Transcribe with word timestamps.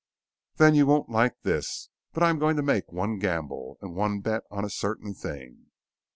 "Then 0.55 0.73
you 0.73 0.87
won't 0.87 1.09
like 1.11 1.39
this. 1.43 1.89
But 2.11 2.23
I'm 2.23 2.39
going 2.39 2.55
to 2.55 2.63
make 2.63 2.91
one 2.91 3.19
gamble, 3.19 3.77
and 3.83 3.93
one 3.93 4.19
bet 4.21 4.41
on 4.49 4.65
a 4.65 4.69
certain 4.71 5.13
thing." 5.13 5.67